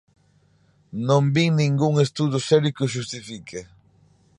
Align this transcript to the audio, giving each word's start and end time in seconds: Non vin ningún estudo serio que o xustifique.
Non 1.07 1.23
vin 1.35 1.51
ningún 1.61 1.93
estudo 2.05 2.37
serio 2.49 2.73
que 2.75 2.85
o 2.87 2.91
xustifique. 2.95 3.59